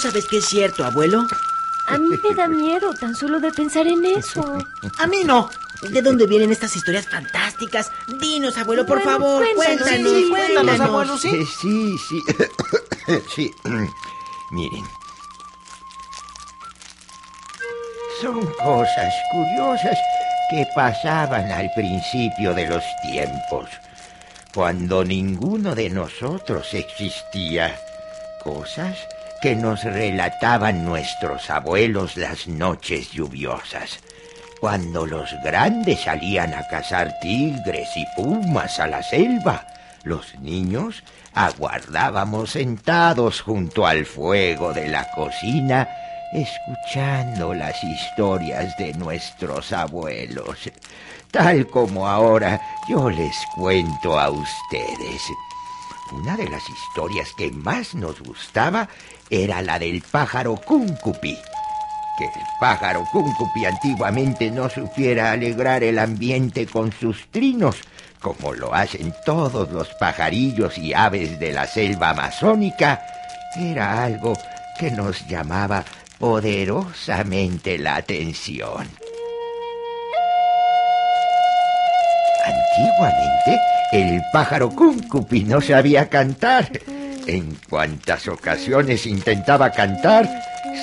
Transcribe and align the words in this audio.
Sabes 0.00 0.26
que 0.26 0.38
es 0.38 0.46
cierto, 0.46 0.84
abuelo? 0.84 1.26
A 1.86 1.98
mí 1.98 2.08
me 2.22 2.34
da 2.34 2.46
miedo 2.48 2.92
tan 2.94 3.14
solo 3.16 3.40
de 3.40 3.50
pensar 3.52 3.86
en 3.86 4.04
eso. 4.04 4.58
A 4.98 5.06
mí 5.06 5.22
no. 5.24 5.48
¿De 5.90 6.02
dónde 6.02 6.26
vienen 6.26 6.52
estas 6.52 6.76
historias 6.76 7.06
fantásticas? 7.08 7.90
Dinos, 8.20 8.58
abuelo, 8.58 8.84
por 8.84 8.98
Bueno, 9.02 9.12
favor, 9.12 9.44
cuéntanos, 9.54 9.88
cuéntanos, 9.88 10.12
sí, 10.12 10.28
cuéntanos, 10.28 10.62
cuéntanos. 10.76 10.80
abuelo, 10.80 11.18
¿sí? 11.18 11.28
Eh, 11.30 11.46
Sí, 11.60 11.96
sí. 11.98 12.22
sí. 13.34 13.54
Miren. 14.50 14.84
Son 18.20 18.44
cosas 18.56 19.14
curiosas 19.32 19.96
que 20.50 20.66
pasaban 20.74 21.50
al 21.50 21.70
principio 21.74 22.52
de 22.52 22.66
los 22.68 22.84
tiempos, 23.02 23.70
cuando 24.52 25.04
ninguno 25.04 25.74
de 25.74 25.88
nosotros 25.90 26.74
existía. 26.74 27.78
Cosas 28.44 28.96
que 29.40 29.56
nos 29.56 29.84
relataban 29.84 30.84
nuestros 30.84 31.48
abuelos 31.48 32.16
las 32.16 32.46
noches 32.46 33.10
lluviosas, 33.10 34.00
cuando 34.60 35.06
los 35.06 35.30
grandes 35.42 36.00
salían 36.00 36.52
a 36.52 36.66
cazar 36.68 37.18
tigres 37.20 37.88
y 37.96 38.04
pumas 38.16 38.78
a 38.78 38.86
la 38.86 39.02
selva. 39.02 39.66
Los 40.04 40.34
niños 40.40 41.02
aguardábamos 41.32 42.50
sentados 42.50 43.40
junto 43.40 43.86
al 43.86 44.04
fuego 44.04 44.74
de 44.74 44.88
la 44.88 45.10
cocina, 45.12 45.88
escuchando 46.32 47.54
las 47.54 47.82
historias 47.82 48.76
de 48.76 48.92
nuestros 48.94 49.72
abuelos, 49.72 50.70
tal 51.30 51.66
como 51.66 52.06
ahora 52.06 52.60
yo 52.88 53.08
les 53.08 53.36
cuento 53.56 54.18
a 54.18 54.28
ustedes. 54.30 55.22
Una 56.12 56.36
de 56.36 56.48
las 56.48 56.68
historias 56.68 57.32
que 57.36 57.52
más 57.52 57.94
nos 57.94 58.20
gustaba 58.20 58.88
era 59.30 59.62
la 59.62 59.78
del 59.78 60.02
pájaro 60.02 60.56
cúncupi. 60.56 61.38
Que 62.18 62.24
el 62.24 62.46
pájaro 62.60 63.06
cúncupi 63.12 63.64
antiguamente 63.64 64.50
no 64.50 64.68
supiera 64.68 65.32
alegrar 65.32 65.84
el 65.84 65.98
ambiente 65.98 66.66
con 66.66 66.92
sus 66.92 67.28
trinos, 67.30 67.76
como 68.20 68.52
lo 68.52 68.74
hacen 68.74 69.14
todos 69.24 69.70
los 69.70 69.88
pajarillos 69.94 70.76
y 70.76 70.92
aves 70.92 71.38
de 71.40 71.52
la 71.52 71.66
selva 71.66 72.10
amazónica, 72.10 73.00
era 73.56 74.04
algo 74.04 74.36
que 74.78 74.90
nos 74.90 75.26
llamaba 75.26 75.84
poderosamente 76.18 77.78
la 77.78 77.96
atención. 77.96 78.86
Antiguamente, 82.44 83.60
el 83.92 84.20
pájaro 84.32 84.70
cúncupi 84.70 85.44
no 85.44 85.60
sabía 85.60 86.08
cantar. 86.08 86.70
En 87.32 87.56
cuantas 87.68 88.26
ocasiones 88.26 89.06
intentaba 89.06 89.70
cantar, 89.70 90.28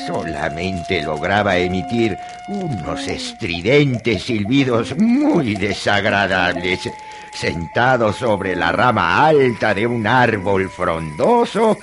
solamente 0.07 1.03
lograba 1.03 1.57
emitir 1.57 2.17
unos 2.47 3.05
estridentes 3.05 4.23
silbidos 4.23 4.95
muy 4.97 5.55
desagradables. 5.55 6.89
Sentado 7.33 8.13
sobre 8.13 8.55
la 8.55 8.71
rama 8.71 9.27
alta 9.27 9.73
de 9.73 9.85
un 9.87 10.07
árbol 10.07 10.69
frondoso, 10.69 11.77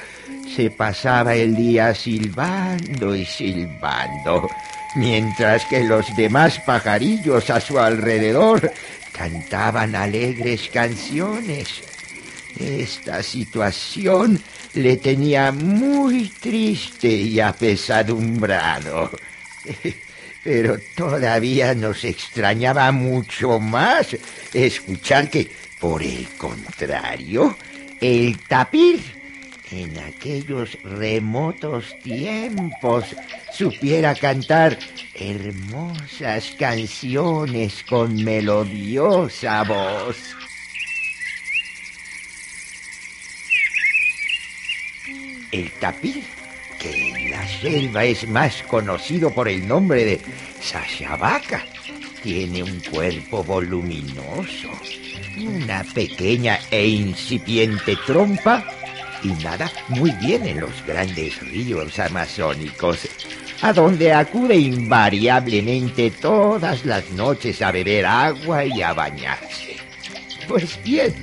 se 0.56 0.70
pasaba 0.70 1.34
el 1.34 1.54
día 1.54 1.94
silbando 1.94 3.14
y 3.14 3.26
silbando, 3.26 4.48
mientras 4.94 5.66
que 5.66 5.84
los 5.84 6.06
demás 6.16 6.58
pajarillos 6.60 7.50
a 7.50 7.60
su 7.60 7.78
alrededor 7.78 8.72
cantaban 9.12 9.94
alegres 9.94 10.70
canciones. 10.72 11.93
Esta 12.58 13.22
situación 13.22 14.40
le 14.74 14.96
tenía 14.96 15.50
muy 15.50 16.28
triste 16.28 17.08
y 17.08 17.40
apesadumbrado. 17.40 19.10
Pero 20.44 20.76
todavía 20.94 21.74
nos 21.74 22.04
extrañaba 22.04 22.92
mucho 22.92 23.58
más 23.58 24.16
escuchar 24.52 25.30
que, 25.30 25.50
por 25.80 26.02
el 26.02 26.28
contrario, 26.36 27.56
el 28.00 28.38
tapir 28.40 29.00
en 29.70 29.98
aquellos 29.98 30.78
remotos 30.84 31.98
tiempos 32.02 33.04
supiera 33.52 34.14
cantar 34.14 34.78
hermosas 35.14 36.54
canciones 36.58 37.82
con 37.88 38.22
melodiosa 38.22 39.64
voz. 39.64 40.16
El 45.54 45.70
tapir, 45.70 46.24
que 46.80 47.10
en 47.10 47.30
la 47.30 47.46
selva 47.46 48.04
es 48.04 48.26
más 48.28 48.64
conocido 48.64 49.30
por 49.30 49.48
el 49.48 49.68
nombre 49.68 50.04
de 50.04 50.20
Sashabaca, 50.60 51.64
tiene 52.24 52.64
un 52.64 52.80
cuerpo 52.80 53.44
voluminoso, 53.44 54.68
una 55.38 55.84
pequeña 55.94 56.58
e 56.72 56.88
incipiente 56.88 57.96
trompa 58.04 58.64
y 59.22 59.28
nada 59.44 59.70
muy 59.90 60.10
bien 60.20 60.44
en 60.44 60.58
los 60.58 60.84
grandes 60.84 61.38
ríos 61.38 62.00
amazónicos, 62.00 63.08
a 63.62 63.72
donde 63.72 64.12
acude 64.12 64.56
invariablemente 64.56 66.10
todas 66.10 66.84
las 66.84 67.08
noches 67.10 67.62
a 67.62 67.70
beber 67.70 68.06
agua 68.06 68.64
y 68.64 68.82
a 68.82 68.92
bañarse. 68.92 69.76
Pues 70.48 70.82
bien, 70.82 71.14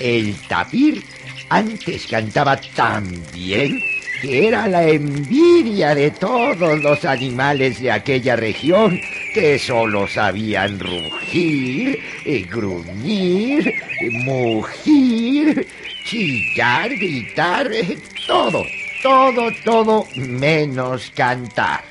el 0.00 0.34
tapir 0.48 1.04
antes 1.48 2.06
cantaba 2.06 2.56
tan 2.74 3.08
bien 3.32 3.80
que 4.20 4.48
era 4.48 4.66
la 4.66 4.88
envidia 4.88 5.94
de 5.94 6.10
todos 6.10 6.80
los 6.82 7.04
animales 7.04 7.80
de 7.80 7.92
aquella 7.92 8.34
región 8.36 9.00
que 9.32 9.58
solo 9.58 10.08
sabían 10.08 10.80
rugir, 10.80 12.00
eh, 12.24 12.46
gruñir, 12.50 13.68
eh, 13.68 14.10
mugir, 14.24 15.66
chillar, 16.04 16.90
gritar, 16.90 17.70
eh, 17.72 17.96
todo, 18.26 18.64
todo, 19.02 19.52
todo 19.64 20.06
menos 20.16 21.12
cantar. 21.14 21.87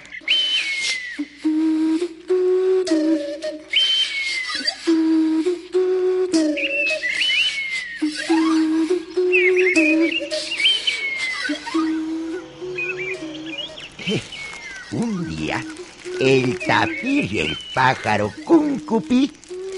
El 16.20 16.60
tapir 16.60 17.32
y 17.32 17.40
el 17.40 17.58
pájaro 17.74 18.34
cúncupi 18.44 19.32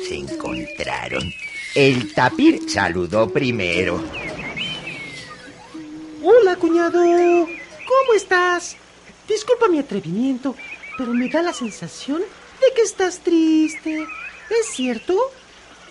se 0.08 0.16
encontraron. 0.16 1.32
El 1.76 2.14
tapir 2.14 2.68
saludó 2.68 3.30
primero. 3.30 4.04
Hola, 6.24 6.56
cuñado. 6.56 7.02
¿Cómo 7.04 8.14
estás? 8.16 8.78
Disculpa 9.28 9.68
mi 9.68 9.80
atrevimiento, 9.80 10.56
pero 10.98 11.14
me 11.14 11.30
da 11.30 11.44
la 11.44 11.54
sensación 11.54 12.22
de 12.22 12.74
que 12.76 12.82
estás 12.82 13.20
triste. 13.20 14.08
¿Es 14.50 14.68
cierto? 14.74 15.16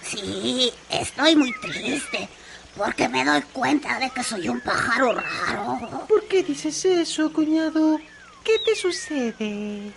Sí, 0.02 0.72
estoy 0.90 1.36
muy 1.36 1.52
triste 1.60 2.28
porque 2.76 3.08
me 3.08 3.24
doy 3.24 3.42
cuenta 3.52 3.98
de 3.98 4.10
que 4.10 4.24
soy 4.24 4.48
un 4.48 4.60
pájaro 4.60 5.12
raro. 5.12 6.06
¿Por 6.08 6.26
qué 6.26 6.42
dices 6.42 6.84
eso, 6.84 7.32
cuñado? 7.32 8.00
¿Qué 8.44 8.58
te 8.64 8.74
sucede? 8.74 9.92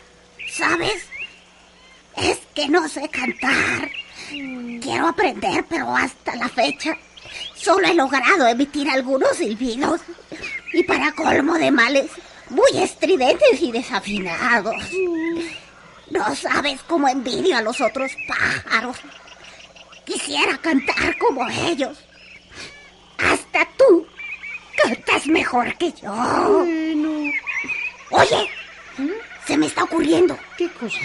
¿Sabes? 0.49 1.05
Es 2.17 2.39
que 2.53 2.67
no 2.67 2.87
sé 2.87 3.07
cantar. 3.09 3.89
Quiero 4.29 5.07
aprender, 5.07 5.65
pero 5.69 5.95
hasta 5.95 6.35
la 6.35 6.49
fecha 6.49 6.97
solo 7.55 7.87
he 7.87 7.93
logrado 7.93 8.47
emitir 8.47 8.89
algunos 8.89 9.37
silbidos. 9.37 10.01
Y 10.73 10.83
para 10.83 11.11
colmo 11.13 11.55
de 11.55 11.71
males, 11.71 12.11
muy 12.49 12.71
estridentes 12.75 13.61
y 13.61 13.71
desafinados. 13.71 14.75
No 16.09 16.35
sabes 16.35 16.81
cómo 16.83 17.07
envidio 17.07 17.57
a 17.57 17.61
los 17.61 17.79
otros 17.79 18.11
pájaros. 18.27 18.97
Quisiera 20.05 20.57
cantar 20.57 21.17
como 21.17 21.47
ellos. 21.49 21.97
Hasta 23.17 23.67
tú 23.77 24.05
cantas 24.75 25.27
mejor 25.27 25.77
que 25.77 25.93
yo. 25.93 26.11
Bueno, 26.11 27.31
Oye, 28.11 28.49
se 29.47 29.57
me 29.57 29.67
está 29.67 29.83
ocurriendo. 29.83 30.37
¿qué 30.57 30.69
cosa? 30.69 30.99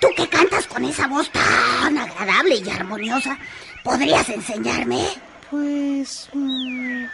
Tú 0.00 0.08
que 0.16 0.28
cantas 0.28 0.66
con 0.66 0.84
esa 0.84 1.06
voz 1.06 1.30
tan 1.30 1.98
agradable 1.98 2.56
y 2.56 2.70
armoniosa, 2.70 3.38
¿podrías 3.82 4.28
enseñarme? 4.28 5.06
Pues... 5.50 6.28
mm, 6.32 7.04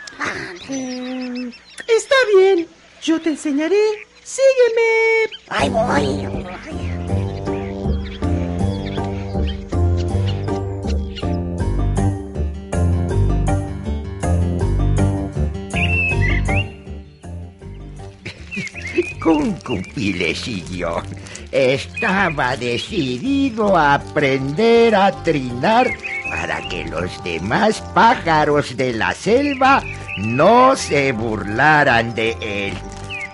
eh, 0.70 1.52
está 1.88 2.14
bien, 2.34 2.68
yo 3.02 3.20
te 3.20 3.30
enseñaré. 3.30 4.06
Sígueme. 4.22 5.30
Ahí 5.48 5.68
voy. 5.68 7.19
Cúncupi 19.20 20.14
le 20.14 20.34
siguió. 20.34 21.02
Estaba 21.52 22.56
decidido 22.56 23.76
a 23.76 23.94
aprender 23.94 24.94
a 24.94 25.12
trinar 25.22 25.90
para 26.30 26.66
que 26.68 26.84
los 26.86 27.22
demás 27.22 27.82
pájaros 27.94 28.76
de 28.76 28.92
la 28.94 29.12
selva 29.12 29.82
no 30.18 30.74
se 30.76 31.12
burlaran 31.12 32.14
de 32.14 32.36
él. 32.40 32.74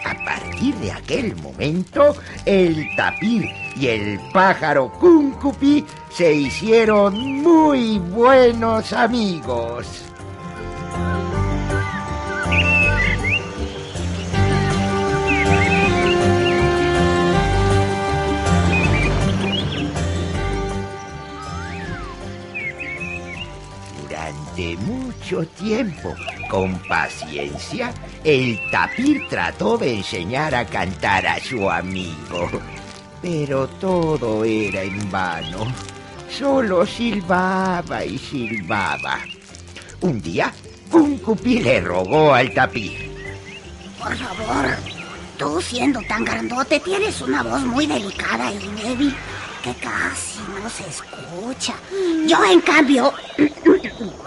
A 0.04 0.24
partir 0.24 0.74
de 0.76 0.92
aquel 0.92 1.36
momento, 1.36 2.16
el 2.44 2.86
tapir 2.96 3.48
y 3.76 3.88
el 3.88 4.20
pájaro 4.32 4.90
Cúncupi 4.92 5.84
se 6.10 6.32
hicieron 6.32 7.42
muy 7.42 7.98
buenos 7.98 8.92
amigos. 8.92 10.05
Mucho 25.26 25.44
tiempo, 25.58 26.14
con 26.48 26.78
paciencia, 26.86 27.92
el 28.22 28.60
tapir 28.70 29.26
trató 29.28 29.76
de 29.76 29.94
enseñar 29.94 30.54
a 30.54 30.64
cantar 30.64 31.26
a 31.26 31.40
su 31.40 31.68
amigo. 31.68 32.48
Pero 33.20 33.66
todo 33.66 34.44
era 34.44 34.82
en 34.82 35.10
vano. 35.10 35.66
Solo 36.30 36.86
silbaba 36.86 38.04
y 38.04 38.18
silbaba. 38.18 39.18
Un 40.00 40.22
día, 40.22 40.52
Cúncupi 40.92 41.58
le 41.58 41.80
rogó 41.80 42.32
al 42.32 42.54
tapir. 42.54 43.10
Por 43.98 44.14
favor, 44.14 44.76
tú 45.36 45.60
siendo 45.60 46.00
tan 46.02 46.24
grandote 46.24 46.78
tienes 46.78 47.20
una 47.20 47.42
voz 47.42 47.62
muy 47.62 47.86
delicada 47.88 48.52
y 48.52 48.58
débil 48.80 49.16
que 49.64 49.74
casi 49.74 50.38
no 50.62 50.70
se 50.70 50.88
escucha. 50.88 51.74
Yo, 52.28 52.44
en 52.44 52.60
cambio, 52.60 53.12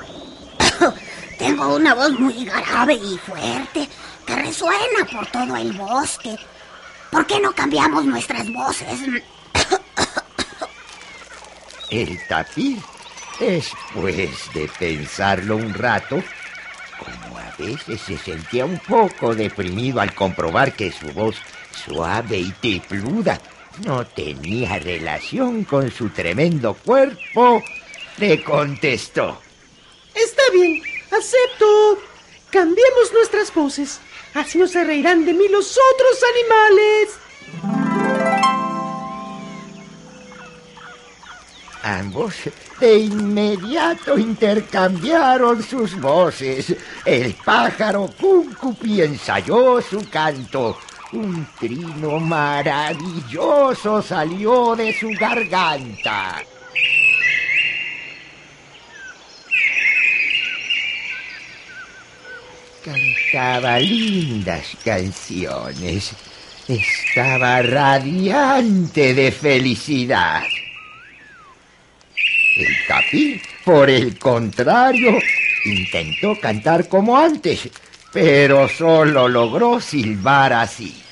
tengo 1.39 1.75
una 1.75 1.95
voz 1.95 2.12
muy 2.19 2.45
grave 2.45 2.95
y 2.95 3.18
fuerte 3.18 3.88
que 4.27 4.36
resuena 4.36 5.06
por 5.12 5.25
todo 5.27 5.56
el 5.56 5.71
bosque. 5.71 6.36
¿Por 7.09 7.25
qué 7.25 7.39
no 7.39 7.51
cambiamos 7.53 8.06
nuestras 8.06 8.51
voces? 8.53 9.00
El 11.89 12.27
tapir, 12.27 12.80
después 13.39 14.53
de 14.53 14.69
pensarlo 14.77 15.56
un 15.56 15.74
rato, 15.74 16.21
como 17.00 17.38
a 17.39 17.56
veces 17.57 18.00
se 18.01 18.18
sentía 18.18 18.65
un 18.65 18.77
poco 18.77 19.33
deprimido 19.33 20.01
al 20.01 20.13
comprobar 20.13 20.74
que 20.74 20.92
su 20.92 21.07
voz 21.13 21.38
suave 21.71 22.38
y 22.38 22.51
tepluda 22.51 23.39
no 23.85 24.06
tenía 24.06 24.77
relación 24.77 25.63
con 25.63 25.89
su 25.89 26.09
tremendo 26.09 26.74
cuerpo, 26.74 27.63
le 28.18 28.44
contestó. 28.44 29.42
Está 30.13 30.44
bien, 30.53 30.83
acepto. 31.11 32.00
Cambiemos 32.50 33.13
nuestras 33.13 33.53
voces. 33.53 34.00
Así 34.33 34.57
no 34.57 34.67
se 34.67 34.83
reirán 34.83 35.25
de 35.25 35.33
mí 35.33 35.47
los 35.47 35.77
otros 35.94 36.19
animales. 36.33 37.19
Ambos 41.81 42.35
de 42.79 42.97
inmediato 42.97 44.17
intercambiaron 44.17 45.63
sus 45.63 46.00
voces. 46.00 46.75
El 47.06 47.33
pájaro 47.33 48.09
Cúncupi 48.19 49.01
ensayó 49.01 49.81
su 49.81 50.07
canto. 50.09 50.77
Un 51.13 51.47
trino 51.59 52.19
maravilloso 52.19 54.01
salió 54.01 54.75
de 54.75 54.94
su 54.94 55.09
garganta. 55.19 56.44
Cantaba 62.84 63.78
lindas 63.80 64.78
canciones. 64.86 66.12
Estaba 66.68 67.62
radiante 67.62 69.14
de 69.14 69.31
felicidad. 69.31 70.44
El 72.56 72.88
tapir, 72.88 73.42
por 73.66 73.90
el 73.90 74.18
contrario, 74.18 75.20
intentó 75.66 76.40
cantar 76.40 76.88
como 76.88 77.18
antes, 77.18 77.70
pero 78.14 78.68
solo 78.70 79.28
logró 79.28 79.81
silbar 79.81 80.54
así. 80.54 81.04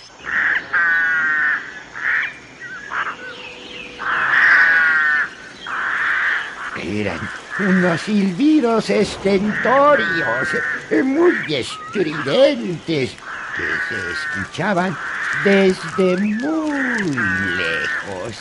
Unos 7.59 8.01
silbidos 8.01 8.89
estentorios, 8.89 10.47
muy 11.03 11.55
estridentes, 11.55 13.11
que 13.55 13.67
se 13.89 14.11
escuchaban 14.11 14.97
desde 15.43 16.17
muy 16.17 17.03
lejos. 17.57 18.35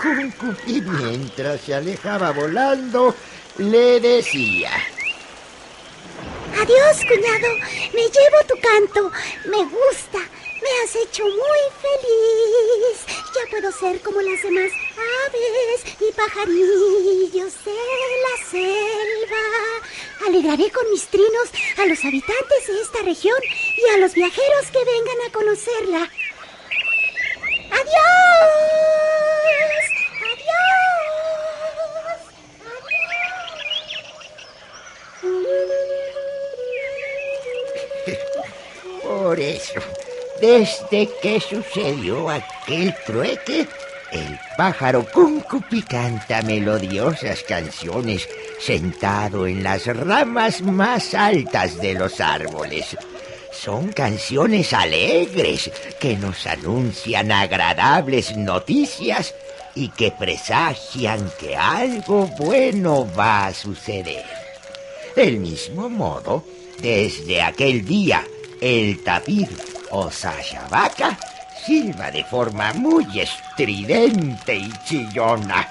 Cúncupi, 0.00 0.80
mientras 0.80 1.60
se 1.60 1.74
alejaba 1.74 2.30
volando, 2.30 3.14
le 3.58 4.00
decía... 4.00 4.70
Adiós, 6.60 6.98
cuñado. 7.08 7.48
Me 7.94 8.02
llevo 8.02 8.38
tu 8.48 8.54
canto. 8.60 9.10
Me 9.46 9.64
gusta. 9.64 10.18
Me 10.18 10.84
has 10.84 10.94
hecho 10.94 11.24
muy 11.24 11.62
feliz. 11.80 13.06
Ya 13.34 13.50
puedo 13.50 13.72
ser 13.72 14.00
como 14.02 14.20
las 14.20 14.42
demás 14.42 14.70
aves 15.26 15.84
y 16.00 16.12
pajarillos 16.12 17.52
de 17.64 17.72
la 18.24 18.34
selva. 18.50 19.44
Alegraré 20.26 20.70
con 20.70 20.90
mis 20.90 21.06
trinos 21.06 21.50
a 21.78 21.86
los 21.86 22.04
habitantes 22.04 22.66
de 22.66 22.80
esta 22.80 23.02
región 23.02 23.38
y 23.76 23.88
a 23.94 23.98
los 23.98 24.14
viajeros 24.14 24.66
que 24.72 24.84
vengan 24.84 25.20
a 25.26 25.32
conocerla. 25.32 26.10
¡Adiós! 27.70 28.00
¡Adiós! 30.32 30.80
Por 39.02 39.40
eso, 39.40 39.80
desde 40.40 41.08
que 41.20 41.40
sucedió 41.40 42.28
aquel 42.28 42.94
trueque, 43.06 43.68
el 44.12 44.38
pájaro 44.56 45.06
Cúncupi 45.10 45.82
canta 45.82 46.42
melodiosas 46.42 47.42
canciones 47.42 48.28
sentado 48.58 49.46
en 49.46 49.62
las 49.62 49.86
ramas 49.86 50.62
más 50.62 51.14
altas 51.14 51.80
de 51.80 51.94
los 51.94 52.20
árboles. 52.20 52.96
Son 53.52 53.92
canciones 53.92 54.72
alegres 54.72 55.70
que 56.00 56.16
nos 56.16 56.46
anuncian 56.46 57.30
agradables 57.30 58.36
noticias 58.36 59.34
y 59.74 59.88
que 59.88 60.10
presagian 60.10 61.30
que 61.38 61.56
algo 61.56 62.26
bueno 62.38 63.08
va 63.16 63.46
a 63.46 63.54
suceder. 63.54 64.24
Del 65.14 65.38
mismo 65.38 65.88
modo, 65.88 66.44
desde 66.80 67.42
aquel 67.42 67.84
día, 67.84 68.24
el 68.60 69.02
tapir 69.02 69.48
o 69.90 70.10
sayabaca 70.10 71.18
silba 71.64 72.10
de 72.10 72.24
forma 72.24 72.72
muy 72.74 73.20
estridente 73.20 74.56
y 74.56 74.72
chillona. 74.84 75.68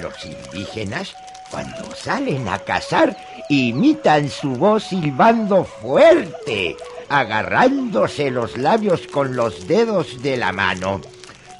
Los 0.00 0.14
indígenas 0.24 1.14
Cuando 1.50 1.94
salen 1.94 2.48
a 2.48 2.58
cazar, 2.58 3.16
imitan 3.48 4.28
su 4.28 4.50
voz 4.56 4.82
silbando 4.84 5.64
fuerte, 5.64 6.76
agarrándose 7.08 8.30
los 8.32 8.56
labios 8.56 9.06
con 9.06 9.36
los 9.36 9.68
dedos 9.68 10.20
de 10.20 10.36
la 10.36 10.50
mano. 10.50 11.00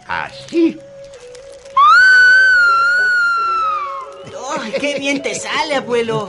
Así. 0.09 0.77
¡Ay, 4.61 4.73
qué 4.81 4.99
bien 4.99 5.23
te 5.23 5.35
sale, 5.35 5.77
abuelo! 5.77 6.29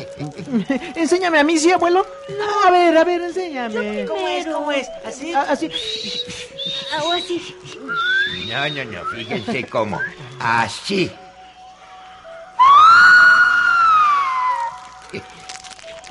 Enséñame 0.96 1.40
a 1.40 1.44
mí, 1.44 1.58
sí, 1.58 1.72
abuelo. 1.72 2.06
A 2.66 2.72
ver, 2.72 2.96
a 2.98 3.04
ver, 3.04 3.22
enséñame. 3.22 4.06
¿Cómo 4.06 4.28
es? 4.28 4.46
¿Cómo 4.46 4.72
es? 4.72 4.88
¿Así? 5.06 5.34
A- 5.34 5.42
Así. 5.44 5.70
O 6.94 7.12
así. 7.12 7.56
No, 8.48 8.70
no, 8.70 8.86
no, 8.86 9.06
fíjense 9.06 9.64
cómo. 9.66 10.00
Así. 10.40 11.12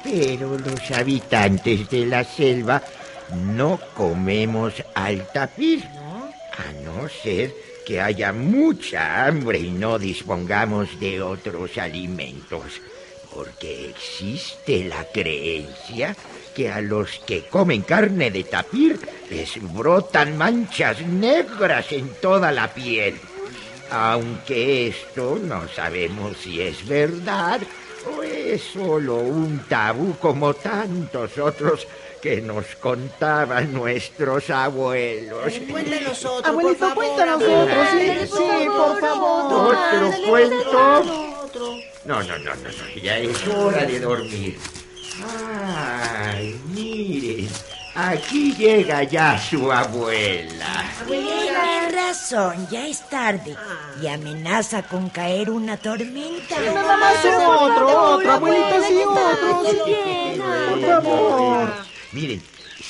Pero 0.02 0.58
los 0.58 0.90
habitantes 0.90 1.88
de 1.88 2.06
la 2.06 2.24
selva 2.24 2.82
no 3.34 3.80
comemos 3.94 4.74
al 4.94 5.26
tapir. 5.32 5.84
A 5.84 6.72
no 6.84 7.08
ser 7.08 7.54
que 7.86 8.00
haya 8.00 8.32
mucha 8.32 9.26
hambre 9.26 9.58
y 9.58 9.70
no 9.70 9.98
dispongamos 9.98 11.00
de 11.00 11.22
otros 11.22 11.78
alimentos. 11.78 12.80
Porque 13.34 13.90
existe 13.90 14.84
la 14.84 15.04
creencia 15.06 16.14
que 16.54 16.70
a 16.70 16.80
los 16.80 17.18
que 17.26 17.46
comen 17.46 17.82
carne 17.82 18.30
de 18.30 18.44
tapir 18.44 18.98
les 19.30 19.50
brotan 19.72 20.38
manchas 20.38 21.00
negras 21.02 21.90
en 21.92 22.08
toda 22.20 22.52
la 22.52 22.72
piel. 22.72 23.18
Aunque 23.90 24.88
esto 24.88 25.38
no 25.42 25.68
sabemos 25.68 26.36
si 26.38 26.60
es 26.60 26.86
verdad 26.86 27.60
o 28.06 28.22
es 28.22 28.62
solo 28.62 29.16
un 29.16 29.64
tabú 29.68 30.16
como 30.20 30.54
tantos 30.54 31.38
otros 31.38 31.86
que 32.22 32.40
nos 32.40 32.64
contaban 32.76 33.72
nuestros 33.72 34.48
abuelos. 34.48 35.52
Cuéntanos 35.70 36.24
otro, 36.24 36.50
Abuelito, 36.50 36.78
por 36.78 36.88
favor. 36.88 36.94
cuéntanos 36.94 37.42
otro, 37.42 37.84
sí, 37.92 38.10
sí, 38.24 38.66
por 38.66 39.00
favor. 39.00 39.74
¿Otro 39.74 40.28
cuento? 40.28 41.04
No, 42.06 42.22
no, 42.22 42.38
no, 42.38 42.54
no, 42.54 42.54
no, 42.54 43.02
ya 43.02 43.18
es 43.18 43.46
hora 43.48 43.84
de 43.84 44.00
dormir. 44.00 44.58
Ay, 46.26 46.58
miren, 46.68 47.48
aquí 47.94 48.54
llega 48.54 49.02
ya 49.02 49.38
su 49.38 49.70
abuela. 49.70 50.84
Tiene 51.06 51.90
razón, 51.90 52.66
ya 52.70 52.86
es 52.86 53.06
tarde 53.10 53.54
y 54.00 54.06
amenaza 54.06 54.82
con 54.82 55.10
caer 55.10 55.50
una 55.50 55.76
tormenta. 55.76 56.58
Nada 56.60 56.96
más 56.96 57.24
otro, 57.24 58.14
otro, 58.14 58.32
abuelito, 58.32 58.82
sí, 58.88 58.94
otro. 59.06 59.84
sí. 59.84 60.40
Por 60.70 60.80
favor. 61.02 61.74
Miren, 62.12 62.42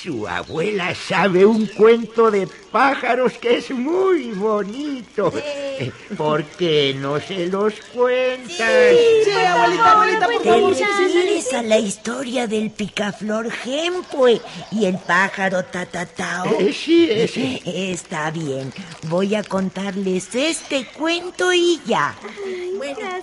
su 0.02 0.26
abuela 0.28 0.94
sabe 0.94 1.46
un 1.46 1.66
cuento 1.66 2.30
de 2.30 2.46
pájaros 2.70 3.34
que 3.34 3.58
es 3.58 3.70
muy 3.70 4.32
bonito. 4.32 5.32
Eh, 5.36 5.90
¿Por 6.16 6.44
qué 6.44 6.94
no 6.98 7.20
se 7.20 7.46
los 7.46 7.74
cuentas? 7.92 8.56
Sí, 8.58 9.30
abuelita, 9.30 9.92
abuelita, 9.92 10.26
por 10.26 10.42
¿Te 10.42 10.48
favor. 10.48 10.74
sí, 10.74 10.84
sí, 10.84 11.42
sí. 11.42 11.56
a 11.56 11.62
la 11.62 11.78
historia 11.78 12.46
del 12.46 12.70
picaflor 12.70 13.50
Gempue 13.50 14.40
y 14.72 14.84
el 14.86 14.98
pájaro 14.98 15.64
Tatatao? 15.64 16.46
Eh, 16.58 16.72
sí, 16.72 17.08
ese. 17.10 17.62
Está 17.64 18.30
bien, 18.30 18.72
voy 19.04 19.34
a 19.34 19.42
contarles 19.42 20.34
este 20.34 20.86
cuento 20.86 21.52
y 21.52 21.80
ya. 21.86 22.14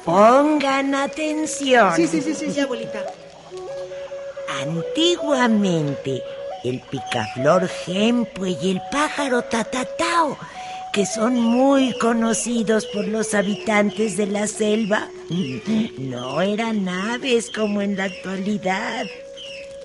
Pongan 0.06 0.96
atención. 0.96 1.96
Sí, 1.96 2.08
sí, 2.08 2.22
sí, 2.22 2.34
sí, 2.34 2.52
sí. 2.52 2.60
abuelita. 2.60 3.04
Antiguamente, 4.62 6.22
el 6.64 6.80
picaflor 6.80 7.68
Gempue 7.68 8.58
y 8.62 8.72
el 8.72 8.82
pájaro 8.92 9.42
Tatatao, 9.44 10.38
que 10.94 11.06
son 11.06 11.40
muy 11.40 11.98
conocidos 12.00 12.86
por 12.88 13.08
los 13.08 13.34
habitantes 13.34 14.18
de 14.18 14.28
la 14.28 14.48
selva, 14.48 15.08
no 15.98 16.42
eran 16.42 16.88
aves 16.88 17.50
como 17.50 17.82
en 17.82 17.98
la 17.98 18.06
actualidad. 18.06 19.06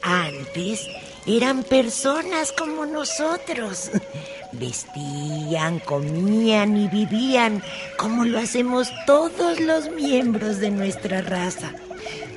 Antes 0.03 0.87
eran 1.27 1.63
personas 1.65 2.53
como 2.53 2.87
nosotros. 2.87 3.91
Vestían, 4.53 5.81
comían 5.81 6.77
y 6.77 6.89
vivían 6.89 7.63
como 7.99 8.25
lo 8.25 8.39
hacemos 8.39 8.89
todos 9.07 9.61
los 9.61 9.91
miembros 9.91 10.61
de 10.61 10.71
nuestra 10.71 11.21
raza. 11.21 11.73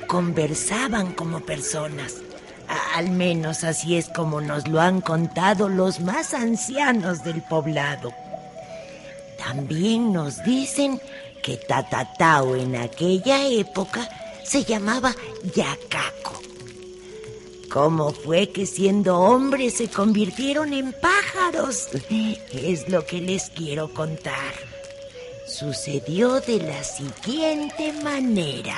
Conversaban 0.06 1.12
como 1.12 1.40
personas. 1.40 2.16
Al 2.94 3.10
menos 3.10 3.64
así 3.64 3.96
es 3.96 4.08
como 4.08 4.40
nos 4.40 4.66
lo 4.66 4.80
han 4.80 5.00
contado 5.00 5.68
los 5.68 6.00
más 6.00 6.34
ancianos 6.34 7.22
del 7.22 7.42
poblado. 7.42 8.12
También 9.38 10.12
nos 10.12 10.42
dicen 10.42 11.00
que 11.42 11.56
Tatatao 11.56 12.56
en 12.56 12.76
aquella 12.76 13.46
época 13.46 14.08
se 14.44 14.64
llamaba 14.64 15.14
Yacaco. 15.54 16.40
¿Cómo 17.70 18.10
fue 18.10 18.50
que 18.50 18.66
siendo 18.66 19.18
hombres 19.18 19.74
se 19.74 19.88
convirtieron 19.88 20.72
en 20.72 20.92
pájaros? 20.92 21.88
Es 22.52 22.88
lo 22.88 23.06
que 23.06 23.20
les 23.20 23.50
quiero 23.50 23.94
contar. 23.94 24.54
Sucedió 25.46 26.40
de 26.40 26.58
la 26.58 26.82
siguiente 26.82 27.92
manera. 28.02 28.76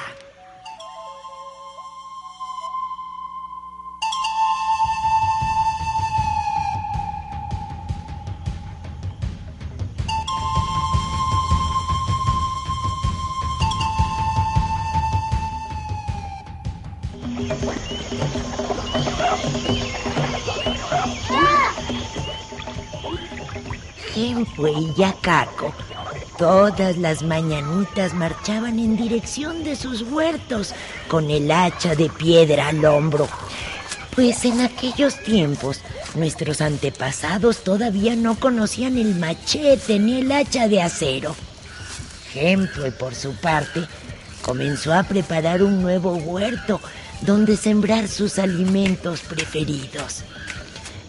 Jempue 24.22 24.70
y 24.70 24.94
Yacaco 24.94 25.74
todas 26.38 26.96
las 26.96 27.24
mañanitas 27.24 28.14
marchaban 28.14 28.78
en 28.78 28.96
dirección 28.96 29.64
de 29.64 29.74
sus 29.74 30.02
huertos 30.02 30.74
con 31.08 31.28
el 31.28 31.50
hacha 31.50 31.96
de 31.96 32.08
piedra 32.08 32.68
al 32.68 32.84
hombro. 32.84 33.28
Pues 34.14 34.44
en 34.44 34.60
aquellos 34.60 35.20
tiempos 35.24 35.80
nuestros 36.14 36.60
antepasados 36.60 37.64
todavía 37.64 38.14
no 38.14 38.36
conocían 38.38 38.96
el 38.96 39.16
machete 39.16 39.98
ni 39.98 40.20
el 40.20 40.30
hacha 40.30 40.68
de 40.68 40.82
acero. 40.82 41.34
Jempue, 42.32 42.92
por 42.92 43.16
su 43.16 43.34
parte, 43.34 43.82
comenzó 44.40 44.94
a 44.94 45.02
preparar 45.02 45.64
un 45.64 45.82
nuevo 45.82 46.12
huerto 46.14 46.80
donde 47.22 47.56
sembrar 47.56 48.06
sus 48.06 48.38
alimentos 48.38 49.20
preferidos. 49.20 50.22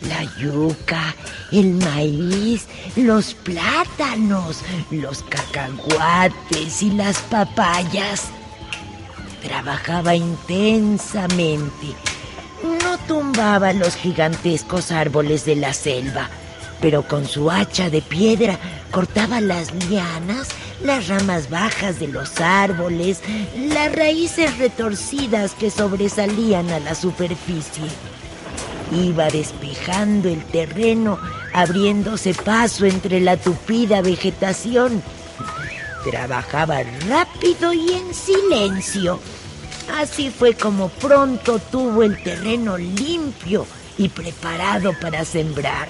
La 0.07 0.23
yuca, 0.37 1.15
el 1.51 1.73
maíz, 1.75 2.67
los 2.95 3.33
plátanos, 3.33 4.59
los 4.91 5.23
cacahuates 5.23 6.83
y 6.83 6.91
las 6.91 7.17
papayas. 7.19 8.25
Trabajaba 9.41 10.15
intensamente. 10.15 11.95
No 12.63 12.97
tumbaba 13.07 13.73
los 13.73 13.95
gigantescos 13.95 14.91
árboles 14.91 15.45
de 15.45 15.55
la 15.55 15.73
selva, 15.73 16.29
pero 16.81 17.07
con 17.07 17.25
su 17.27 17.51
hacha 17.51 17.89
de 17.89 18.01
piedra 18.01 18.57
cortaba 18.91 19.41
las 19.41 19.73
lianas, 19.73 20.49
las 20.83 21.07
ramas 21.07 21.49
bajas 21.49 21.99
de 21.99 22.07
los 22.07 22.39
árboles, 22.39 23.21
las 23.55 23.93
raíces 23.93 24.57
retorcidas 24.57 25.53
que 25.53 25.71
sobresalían 25.71 26.69
a 26.69 26.79
la 26.79 26.93
superficie. 26.93 27.83
Iba 28.93 29.27
despejando 29.29 30.29
el 30.29 30.43
terreno, 30.45 31.19
abriéndose 31.53 32.33
paso 32.33 32.85
entre 32.85 33.19
la 33.19 33.37
tupida 33.37 34.01
vegetación. 34.01 35.01
Trabajaba 36.03 36.83
rápido 37.07 37.73
y 37.73 37.93
en 37.93 38.13
silencio. 38.13 39.19
Así 39.99 40.29
fue 40.29 40.53
como 40.53 40.89
pronto 40.89 41.59
tuvo 41.59 42.03
el 42.03 42.21
terreno 42.21 42.77
limpio 42.77 43.65
y 43.97 44.09
preparado 44.09 44.93
para 44.99 45.25
sembrar. 45.25 45.87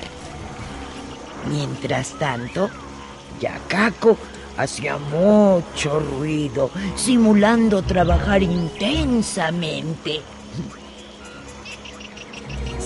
Mientras 1.49 2.17
tanto, 2.17 2.69
Yacaco 3.39 4.17
hacía 4.57 4.97
mucho 4.97 5.99
ruido, 5.99 6.71
simulando 6.95 7.81
trabajar 7.81 8.43
intensamente. 8.43 10.21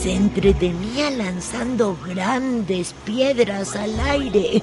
Se 0.01 0.13
entretenía 0.13 1.10
lanzando 1.10 1.98
grandes 2.06 2.94
piedras 3.04 3.75
al 3.75 4.00
aire 4.00 4.62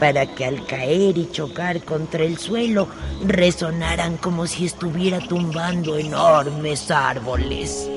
para 0.00 0.26
que 0.26 0.46
al 0.46 0.66
caer 0.66 1.18
y 1.18 1.30
chocar 1.30 1.82
contra 1.82 2.24
el 2.24 2.38
suelo 2.38 2.88
resonaran 3.26 4.16
como 4.16 4.46
si 4.46 4.64
estuviera 4.64 5.20
tumbando 5.20 5.98
enormes 5.98 6.90
árboles. 6.90 7.90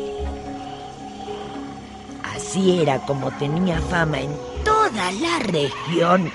Así 2.36 2.82
era 2.82 3.00
como 3.06 3.32
tenía 3.32 3.80
fama 3.82 4.20
en 4.20 4.36
toda 4.66 5.12
la 5.14 5.40
región 5.40 6.32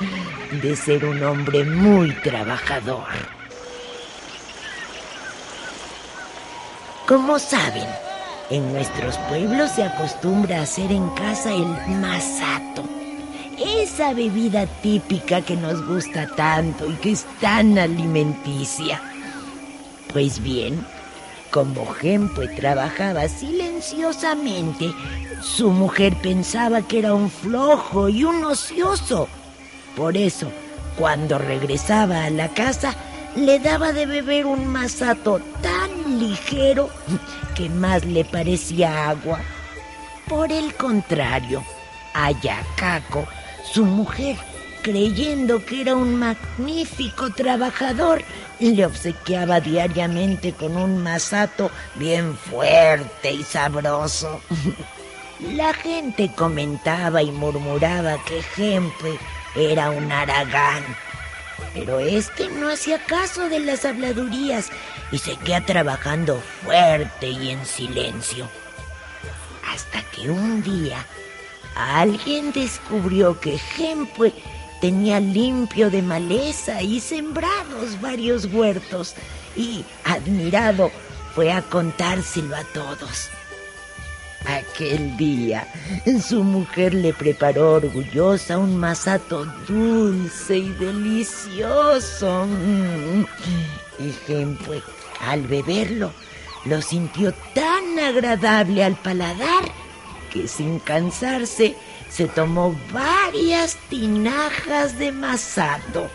de 0.62 0.76
ser 0.76 1.04
un 1.04 1.22
hombre 1.22 1.64
muy 1.64 2.10
trabajador. 2.22 3.04
Como 7.06 7.38
saben, 7.38 7.88
en 8.50 8.72
nuestros 8.72 9.16
pueblos 9.28 9.70
se 9.72 9.84
acostumbra 9.84 10.58
a 10.58 10.62
hacer 10.62 10.92
en 10.92 11.08
casa 11.10 11.52
el 11.52 11.66
masato. 11.96 12.84
Esa 13.58 14.12
bebida 14.12 14.66
típica 14.66 15.40
que 15.42 15.56
nos 15.56 15.86
gusta 15.86 16.26
tanto 16.34 16.90
y 16.90 16.94
que 16.94 17.12
es 17.12 17.24
tan 17.40 17.78
alimenticia. 17.78 19.00
Pues 20.12 20.42
bien, 20.42 20.84
como 21.50 21.86
Gempe 21.86 22.48
trabajaba 22.48 23.28
silenciosamente, 23.28 24.92
su 25.42 25.70
mujer 25.70 26.16
pensaba 26.22 26.82
que 26.82 27.00
era 27.00 27.14
un 27.14 27.30
flojo 27.30 28.08
y 28.08 28.24
un 28.24 28.42
ocioso. 28.44 29.28
Por 29.96 30.16
eso, 30.16 30.50
cuando 30.98 31.38
regresaba 31.38 32.24
a 32.24 32.30
la 32.30 32.48
casa, 32.48 32.94
le 33.36 33.58
daba 33.58 33.92
de 33.92 34.06
beber 34.06 34.46
un 34.46 34.66
masato 34.66 35.40
tan 35.62 35.81
ligero 36.18 36.90
que 37.54 37.68
más 37.68 38.04
le 38.04 38.24
parecía 38.24 39.08
agua. 39.08 39.40
Por 40.28 40.52
el 40.52 40.74
contrario, 40.74 41.62
a 42.14 42.30
Yacaco, 42.30 43.26
su 43.64 43.84
mujer, 43.84 44.36
creyendo 44.82 45.64
que 45.64 45.82
era 45.82 45.94
un 45.94 46.16
magnífico 46.16 47.32
trabajador, 47.32 48.22
le 48.58 48.86
obsequiaba 48.86 49.60
diariamente 49.60 50.52
con 50.52 50.76
un 50.76 51.02
masato 51.02 51.70
bien 51.96 52.36
fuerte 52.36 53.32
y 53.32 53.42
sabroso. 53.42 54.40
La 55.40 55.74
gente 55.74 56.30
comentaba 56.36 57.22
y 57.22 57.32
murmuraba 57.32 58.16
que 58.24 58.42
Gempe 58.42 59.18
era 59.56 59.90
un 59.90 60.10
aragán 60.12 60.84
pero 61.74 62.00
este 62.00 62.48
no 62.48 62.70
hacía 62.70 63.04
caso 63.04 63.48
de 63.48 63.60
las 63.60 63.84
habladurías 63.84 64.70
y 65.10 65.18
seguía 65.18 65.64
trabajando 65.64 66.40
fuerte 66.64 67.28
y 67.30 67.50
en 67.50 67.64
silencio. 67.64 68.48
Hasta 69.72 70.02
que 70.10 70.30
un 70.30 70.62
día 70.62 71.06
alguien 71.74 72.52
descubrió 72.52 73.40
que 73.40 73.58
Gempe 73.58 74.32
tenía 74.80 75.20
limpio 75.20 75.90
de 75.90 76.02
maleza 76.02 76.82
y 76.82 77.00
sembrados 77.00 78.00
varios 78.00 78.46
huertos 78.46 79.14
y, 79.56 79.84
admirado, 80.04 80.90
fue 81.34 81.52
a 81.52 81.62
contárselo 81.62 82.56
a 82.56 82.64
todos. 82.74 83.30
Aquel 84.46 85.16
día, 85.16 85.66
su 86.20 86.42
mujer 86.42 86.94
le 86.94 87.12
preparó 87.12 87.74
orgullosa 87.74 88.58
un 88.58 88.76
masato 88.76 89.44
dulce 89.66 90.58
y 90.58 90.68
delicioso. 90.70 92.46
Y 93.98 94.12
Gempe, 94.26 94.82
al 95.20 95.42
beberlo, 95.42 96.12
lo 96.64 96.82
sintió 96.82 97.32
tan 97.54 97.98
agradable 97.98 98.84
al 98.84 98.96
paladar 98.96 99.64
que 100.32 100.48
sin 100.48 100.78
cansarse 100.78 101.76
se 102.08 102.26
tomó 102.26 102.74
varias 102.92 103.76
tinajas 103.88 104.98
de 104.98 105.12
masato. 105.12 106.08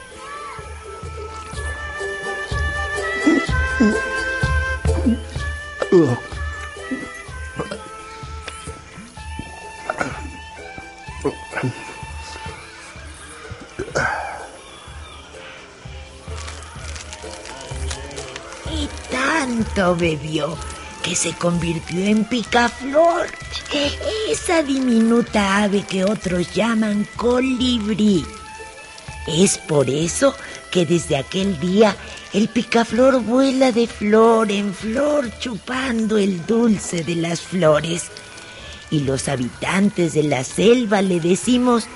Y 18.71 18.89
tanto 19.09 19.95
bebió 19.95 20.57
que 21.03 21.15
se 21.15 21.33
convirtió 21.33 22.05
en 22.05 22.25
picaflor, 22.25 23.27
esa 24.29 24.61
diminuta 24.61 25.63
ave 25.63 25.83
que 25.83 26.03
otros 26.03 26.53
llaman 26.53 27.07
colibrí. 27.15 28.25
Es 29.27 29.57
por 29.57 29.89
eso 29.89 30.35
que 30.71 30.85
desde 30.85 31.17
aquel 31.17 31.59
día 31.59 31.95
el 32.33 32.49
picaflor 32.49 33.21
vuela 33.21 33.71
de 33.71 33.87
flor 33.87 34.51
en 34.51 34.73
flor 34.73 35.31
chupando 35.39 36.17
el 36.17 36.45
dulce 36.45 37.03
de 37.03 37.15
las 37.15 37.41
flores. 37.41 38.11
Y 38.89 39.01
los 39.01 39.27
habitantes 39.27 40.13
de 40.13 40.23
la 40.23 40.43
selva 40.43 41.01
le 41.01 41.19
decimos 41.19 41.87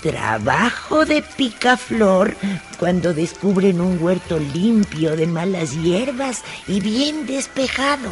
trabajo 0.00 1.04
de 1.04 1.22
picaflor 1.22 2.36
cuando 2.78 3.12
descubren 3.14 3.80
un 3.80 4.02
huerto 4.02 4.38
limpio 4.38 5.16
de 5.16 5.26
malas 5.26 5.74
hierbas 5.82 6.42
y 6.66 6.80
bien 6.80 7.26
despejado. 7.26 8.10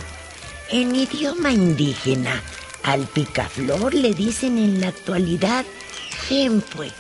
En 0.70 0.96
idioma 0.96 1.52
indígena, 1.52 2.42
al 2.82 3.06
picaflor 3.06 3.94
le 3.94 4.14
dicen 4.14 4.58
en 4.58 4.80
la 4.80 4.88
actualidad 4.88 5.64
jempue, 6.28 6.90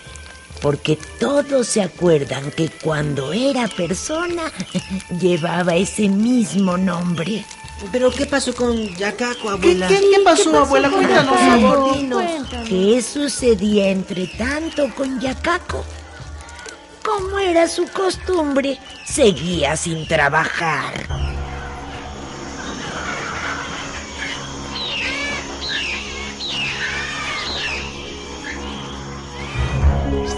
porque 0.62 0.98
todos 1.18 1.66
se 1.66 1.82
acuerdan 1.82 2.50
que 2.52 2.70
cuando 2.70 3.32
era 3.32 3.66
persona 3.68 4.52
llevaba 5.20 5.74
ese 5.74 6.08
mismo 6.08 6.76
nombre. 6.78 7.44
¿Pero 7.92 8.10
qué 8.10 8.26
pasó 8.26 8.54
con 8.54 8.74
Yacaco, 8.96 9.50
abuela? 9.50 9.86
¿Qué, 9.86 10.00
qué 10.00 10.20
pasó, 10.24 10.58
abuela? 10.58 10.90
Cuéntanos, 10.90 11.94
dinos. 11.96 12.24
¿Qué 12.66 13.02
sucedía 13.02 13.90
entre 13.90 14.26
tanto 14.26 14.88
con 14.94 15.20
Yacaco? 15.20 15.84
Como 17.04 17.38
era 17.38 17.68
su 17.68 17.86
costumbre, 17.88 18.78
seguía 19.04 19.76
sin 19.76 20.08
trabajar. 20.08 21.06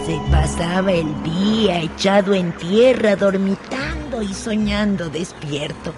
Se 0.04 0.20
pasaba 0.30 0.92
el 0.92 1.22
día 1.22 1.80
echado 1.80 2.34
en 2.34 2.52
tierra, 2.56 3.14
dormitando 3.14 4.22
y 4.22 4.34
soñando 4.34 5.08
despierto. 5.08 5.94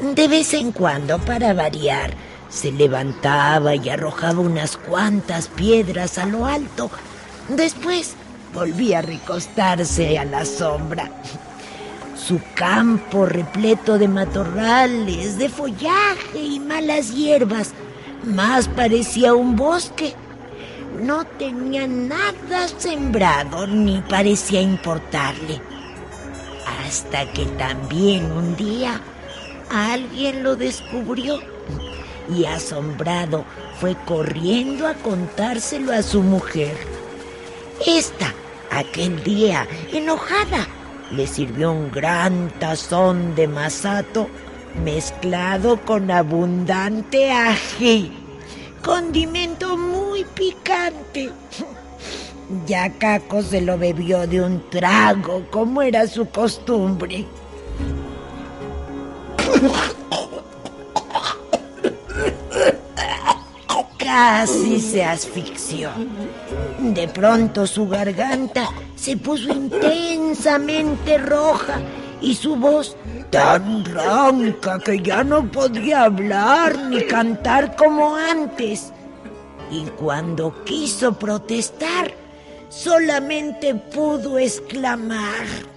De 0.00 0.28
vez 0.28 0.54
en 0.54 0.72
cuando, 0.72 1.18
para 1.18 1.52
variar, 1.52 2.14
se 2.48 2.72
levantaba 2.72 3.74
y 3.74 3.90
arrojaba 3.90 4.40
unas 4.40 4.78
cuantas 4.78 5.48
piedras 5.48 6.16
a 6.16 6.24
lo 6.24 6.46
alto. 6.46 6.90
Después 7.48 8.14
volvía 8.54 9.00
a 9.00 9.02
recostarse 9.02 10.18
a 10.18 10.24
la 10.24 10.46
sombra. 10.46 11.10
Su 12.16 12.40
campo 12.54 13.26
repleto 13.26 13.98
de 13.98 14.08
matorrales, 14.08 15.36
de 15.36 15.50
follaje 15.50 16.38
y 16.38 16.60
malas 16.60 17.14
hierbas, 17.14 17.72
más 18.24 18.68
parecía 18.68 19.34
un 19.34 19.54
bosque. 19.54 20.14
No 20.98 21.24
tenía 21.24 21.86
nada 21.86 22.68
sembrado 22.78 23.66
ni 23.66 24.00
parecía 24.00 24.62
importarle. 24.62 25.60
Hasta 26.86 27.30
que 27.32 27.44
también 27.44 28.32
un 28.32 28.56
día 28.56 29.00
alguien 29.70 30.42
lo 30.42 30.56
descubrió 30.56 31.40
y 32.28 32.44
asombrado 32.44 33.44
fue 33.80 33.96
corriendo 34.06 34.86
a 34.86 34.94
contárselo 34.94 35.92
a 35.92 36.02
su 36.02 36.22
mujer. 36.22 36.76
Esta, 37.86 38.34
aquel 38.70 39.22
día, 39.24 39.66
enojada, 39.92 40.66
le 41.10 41.26
sirvió 41.26 41.72
un 41.72 41.90
gran 41.90 42.50
tazón 42.58 43.34
de 43.34 43.48
masato 43.48 44.28
mezclado 44.84 45.80
con 45.84 46.10
abundante 46.10 47.32
ají, 47.32 48.12
condimento 48.84 49.76
muy 49.76 50.24
picante. 50.24 51.30
Ya 52.66 52.90
Caco 52.98 53.42
se 53.42 53.60
lo 53.60 53.78
bebió 53.78 54.26
de 54.26 54.40
un 54.40 54.68
trago, 54.70 55.46
como 55.50 55.82
era 55.82 56.06
su 56.06 56.28
costumbre. 56.28 57.24
Casi 63.98 64.80
se 64.80 65.04
asfixió. 65.04 65.90
De 66.78 67.06
pronto 67.08 67.66
su 67.66 67.88
garganta 67.88 68.68
se 68.96 69.16
puso 69.16 69.52
intensamente 69.52 71.18
roja 71.18 71.78
y 72.20 72.34
su 72.34 72.56
voz 72.56 72.96
tan 73.30 73.84
ronca 73.84 74.78
que 74.80 75.00
ya 75.00 75.22
no 75.22 75.50
podía 75.50 76.04
hablar 76.04 76.76
ni 76.88 77.06
cantar 77.06 77.76
como 77.76 78.16
antes. 78.16 78.92
y 79.70 79.84
cuando 79.90 80.64
quiso 80.64 81.12
protestar, 81.12 82.12
solamente 82.68 83.74
pudo 83.76 84.36
exclamar. 84.38 85.69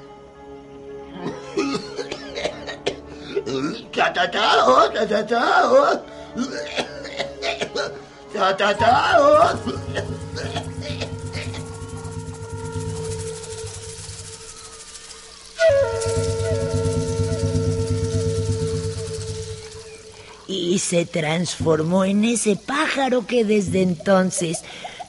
Y 20.47 20.79
se 20.79 21.05
transformó 21.05 22.03
en 22.05 22.23
ese 22.25 22.55
pájaro 22.55 23.27
que 23.27 23.45
desde 23.45 23.81
entonces 23.81 24.63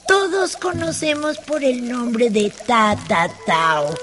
todos 0.06 0.56
conocemos 0.56 1.38
por 1.38 1.64
el 1.64 1.88
nombre 1.88 2.28
de 2.28 2.50
Tatatao, 2.66 3.94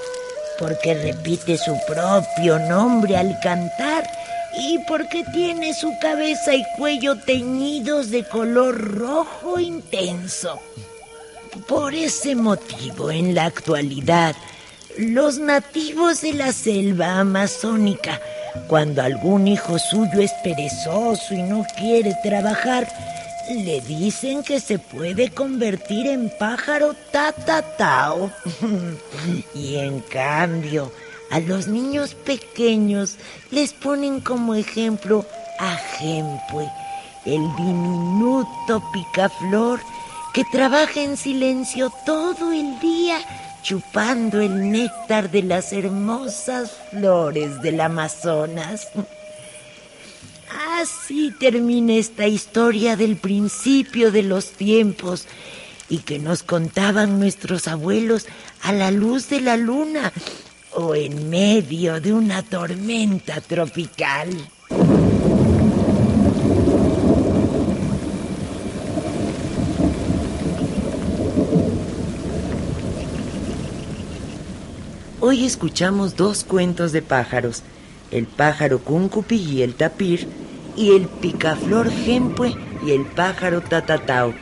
porque 0.57 0.95
repite 0.95 1.57
su 1.57 1.77
propio 1.87 2.57
nombre 2.67 3.15
al 3.15 3.39
cantar 3.41 4.20
y 4.57 4.79
porque 4.87 5.23
tiene 5.33 5.73
su 5.73 5.91
cabeza 5.99 6.53
y 6.53 6.63
cuello 6.77 7.17
teñidos 7.17 8.11
de 8.11 8.23
color 8.23 8.77
rojo 8.97 9.59
intenso. 9.59 10.59
Por 11.67 11.93
ese 11.93 12.35
motivo, 12.35 13.11
en 13.11 13.35
la 13.35 13.45
actualidad, 13.45 14.35
los 14.97 15.37
nativos 15.39 16.21
de 16.21 16.33
la 16.33 16.51
selva 16.51 17.19
amazónica 17.19 18.19
cuando 18.67 19.01
algún 19.01 19.47
hijo 19.47 19.79
suyo 19.79 20.19
es 20.19 20.31
perezoso 20.43 21.33
y 21.33 21.41
no 21.43 21.65
quiere 21.77 22.15
trabajar, 22.23 22.87
le 23.49 23.81
dicen 23.81 24.43
que 24.43 24.59
se 24.59 24.79
puede 24.79 25.29
convertir 25.29 26.07
en 26.07 26.31
pájaro 26.37 26.93
tatatao. 27.11 28.31
y 29.55 29.75
en 29.75 29.99
cambio, 30.01 30.91
a 31.31 31.39
los 31.39 31.67
niños 31.67 32.13
pequeños 32.13 33.15
les 33.51 33.73
ponen 33.73 34.19
como 34.19 34.53
ejemplo 34.53 35.25
a 35.59 35.75
Gempue, 35.75 36.69
el 37.25 37.41
diminuto 37.55 38.83
picaflor 38.91 39.79
que 40.33 40.43
trabaja 40.51 41.01
en 41.01 41.17
silencio 41.17 41.91
todo 42.05 42.51
el 42.51 42.79
día 42.79 43.19
chupando 43.63 44.41
el 44.41 44.71
néctar 44.71 45.31
de 45.31 45.43
las 45.43 45.71
hermosas 45.71 46.71
flores 46.89 47.61
del 47.61 47.79
Amazonas. 47.79 48.89
Así 50.79 51.31
termina 51.39 51.93
esta 51.93 52.27
historia 52.27 52.95
del 52.97 53.15
principio 53.15 54.11
de 54.11 54.23
los 54.23 54.51
tiempos 54.51 55.27
y 55.89 55.99
que 55.99 56.19
nos 56.19 56.43
contaban 56.43 57.19
nuestros 57.19 57.67
abuelos 57.67 58.25
a 58.63 58.73
la 58.73 58.91
luz 58.91 59.29
de 59.29 59.41
la 59.41 59.57
luna 59.57 60.11
o 60.73 60.95
en 60.95 61.29
medio 61.29 61.99
de 61.99 62.13
una 62.13 62.43
tormenta 62.43 63.41
tropical. 63.41 64.29
Hoy 75.19 75.45
escuchamos 75.45 76.15
dos 76.15 76.43
cuentos 76.43 76.91
de 76.91 77.01
pájaros, 77.01 77.63
el 78.11 78.25
pájaro 78.25 78.79
cúncupi 78.79 79.35
y 79.35 79.61
el 79.61 79.75
tapir, 79.75 80.27
y 80.75 80.95
el 80.95 81.07
picaflor 81.07 81.91
jempue 81.91 82.55
y 82.85 82.91
el 82.91 83.05
pájaro 83.05 83.61
tatatao, 83.61 84.33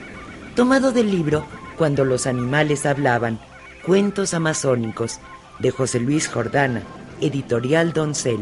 tomado 0.56 0.92
del 0.92 1.12
libro 1.12 1.46
Cuando 1.78 2.06
los 2.06 2.28
animales 2.28 2.86
hablaban, 2.86 3.40
cuentos 3.86 4.34
amazónicos, 4.34 5.20
de 5.60 5.72
José 5.72 6.00
Luis 6.00 6.28
Jordana, 6.28 6.84
editorial 7.22 7.94
Doncel. 7.94 8.40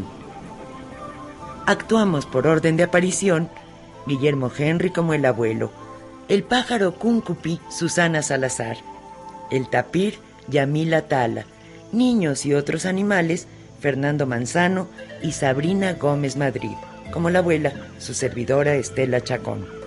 Actuamos 1.65 2.25
por 2.25 2.47
orden 2.47 2.77
de 2.77 2.83
aparición 2.83 3.49
Guillermo 4.05 4.51
Henry 4.55 4.89
como 4.89 5.13
el 5.13 5.25
abuelo, 5.25 5.71
el 6.29 6.43
pájaro 6.43 6.95
cúncupi 6.95 7.59
Susana 7.69 8.21
Salazar, 8.21 8.77
el 9.51 9.67
tapir 9.69 10.19
Yamila 10.47 11.03
Tala, 11.07 11.45
niños 11.91 12.45
y 12.45 12.53
otros 12.53 12.85
animales, 12.85 13.47
Fernando 13.79 14.25
Manzano 14.25 14.87
y 15.21 15.33
Sabrina 15.33 15.93
Gómez 15.93 16.37
Madrid, 16.37 16.75
como 17.11 17.29
la 17.29 17.39
abuela, 17.39 17.73
su 17.99 18.13
servidora 18.13 18.75
Estela 18.75 19.21
Chacón. 19.21 19.86